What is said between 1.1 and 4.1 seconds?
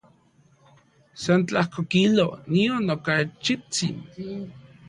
San tlajko kilo, nion okachitsin.